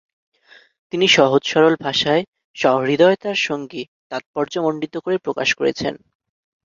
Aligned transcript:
তিনি 0.93 1.05
সহজ 1.07 1.41
সরল 1.45 1.75
ভাষায় 1.83 2.23
সহৃদয়তার 2.55 3.37
সংগে 3.41 3.81
তাৎপর্যমণ্ডিত 4.09 4.95
করে 4.97 5.17
প্রকাশ 5.17 5.49
করেছেন। 5.55 5.93